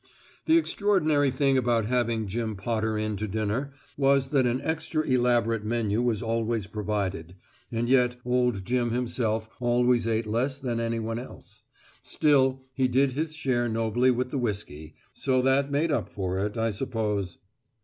The 0.47 0.57
extraordinary 0.57 1.29
thing 1.29 1.59
about 1.59 1.85
having 1.85 2.25
Jim 2.25 2.55
Potter 2.55 2.97
in 2.97 3.17
to 3.17 3.27
dinner 3.27 3.71
was 3.95 4.29
that 4.29 4.47
an 4.47 4.59
extra 4.63 5.03
elaborate 5.03 5.63
menu 5.63 6.01
was 6.01 6.23
always 6.23 6.65
provided, 6.65 7.35
and 7.71 7.87
yet 7.87 8.15
old 8.25 8.65
Jim 8.65 8.89
himself 8.89 9.47
always 9.59 10.07
ate 10.07 10.25
less 10.25 10.57
than 10.57 10.79
anyone 10.79 11.19
else; 11.19 11.61
still, 12.01 12.63
he 12.73 12.87
did 12.87 13.11
his 13.11 13.35
share 13.35 13.69
nobly 13.69 14.09
with 14.09 14.31
the 14.31 14.39
whiskey, 14.39 14.95
so 15.13 15.39
that 15.43 15.69
made 15.69 15.91
up 15.91 16.09
for 16.09 16.39
it, 16.39 16.57
I 16.57 16.71
suppose. 16.71 17.37